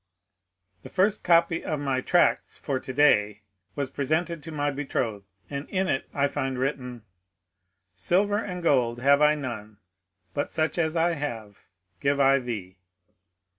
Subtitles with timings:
[0.81, 3.43] The first copy of my" Tracts for To day"
[3.75, 7.01] was presented to my betrothed, and in it I find written:^^
[7.93, 9.77] Silver and gold have I none,
[10.33, 11.67] but such as I have
[11.99, 12.79] give I thee."